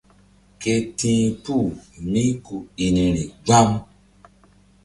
[0.61, 1.69] Ké ti̧h puh
[2.11, 3.69] mí ku i niri gbam.